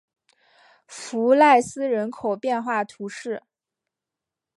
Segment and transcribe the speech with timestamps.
[0.87, 3.43] 弗赖斯人口变化图示